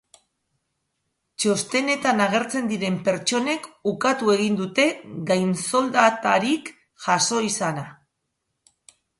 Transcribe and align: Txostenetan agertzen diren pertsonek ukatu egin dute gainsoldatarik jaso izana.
Txostenetan 1.41 2.23
agertzen 2.25 2.71
diren 2.71 2.97
pertsonek 3.09 3.69
ukatu 3.93 4.33
egin 4.39 4.57
dute 4.63 4.87
gainsoldatarik 5.33 6.73
jaso 7.09 7.47
izana. 7.53 7.89